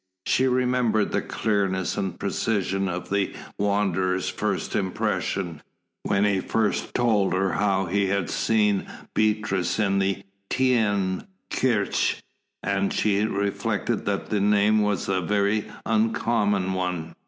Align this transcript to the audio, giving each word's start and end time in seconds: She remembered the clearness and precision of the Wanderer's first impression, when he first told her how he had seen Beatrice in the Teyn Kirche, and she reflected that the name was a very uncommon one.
She 0.25 0.47
remembered 0.47 1.11
the 1.11 1.21
clearness 1.21 1.95
and 1.95 2.19
precision 2.19 2.89
of 2.89 3.11
the 3.11 3.35
Wanderer's 3.59 4.29
first 4.29 4.75
impression, 4.75 5.61
when 6.01 6.25
he 6.25 6.39
first 6.39 6.95
told 6.95 7.33
her 7.33 7.51
how 7.51 7.85
he 7.85 8.07
had 8.07 8.27
seen 8.31 8.87
Beatrice 9.13 9.77
in 9.77 9.99
the 9.99 10.23
Teyn 10.49 11.27
Kirche, 11.51 12.15
and 12.63 12.91
she 12.91 13.23
reflected 13.25 14.05
that 14.05 14.31
the 14.31 14.41
name 14.41 14.81
was 14.81 15.07
a 15.07 15.21
very 15.21 15.71
uncommon 15.85 16.73
one. 16.73 17.13